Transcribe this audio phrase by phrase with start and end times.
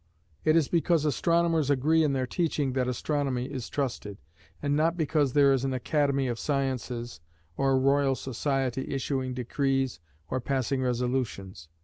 [0.43, 4.17] It is because astronomers agree in their teaching that astronomy is trusted,
[4.59, 7.19] and not because there is an Academy of Sciences
[7.55, 11.69] or a Royal Society issuing decrees or passing resolutions.